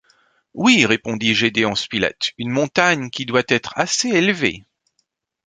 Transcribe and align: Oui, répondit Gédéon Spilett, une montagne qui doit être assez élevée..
Oui, 0.55 0.83
répondit 0.87 1.35
Gédéon 1.35 1.75
Spilett, 1.75 2.31
une 2.39 2.49
montagne 2.49 3.11
qui 3.11 3.27
doit 3.27 3.43
être 3.47 3.71
assez 3.75 4.07
élevée.. 4.07 4.65